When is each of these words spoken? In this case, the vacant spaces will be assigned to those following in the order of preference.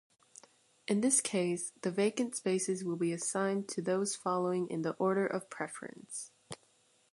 In 0.87 1.01
this 1.01 1.21
case, 1.21 1.73
the 1.83 1.91
vacant 1.91 2.35
spaces 2.35 2.83
will 2.83 2.95
be 2.95 3.13
assigned 3.13 3.67
to 3.69 3.83
those 3.83 4.15
following 4.15 4.67
in 4.67 4.81
the 4.81 4.93
order 4.93 5.27
of 5.27 5.47
preference. 5.51 6.31